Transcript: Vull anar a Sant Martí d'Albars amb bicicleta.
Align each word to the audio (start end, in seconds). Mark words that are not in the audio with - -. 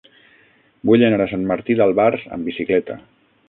Vull 0.91 1.03
anar 1.09 1.21
a 1.25 1.29
Sant 1.33 1.45
Martí 1.53 1.77
d'Albars 1.83 2.27
amb 2.39 2.51
bicicleta. 2.51 3.01